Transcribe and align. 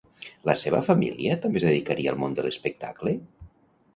La 0.49 0.53
seva 0.61 0.79
família 0.87 1.35
també 1.43 1.61
es 1.61 1.67
dedicaria 1.69 2.13
al 2.13 2.19
món 2.23 2.33
de 2.39 2.45
l'espectacle? 2.47 3.13